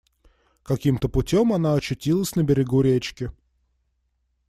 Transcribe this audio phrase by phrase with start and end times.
[0.63, 3.29] Каким-то путем она очутилась на берегу речки.